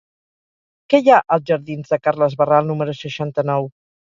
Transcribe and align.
Què 0.93 0.99
hi 1.01 1.11
ha 1.11 1.19
als 1.35 1.45
jardins 1.51 1.93
de 1.93 2.01
Carles 2.09 2.39
Barral 2.43 2.73
número 2.73 2.99
seixanta-nou? 3.05 3.71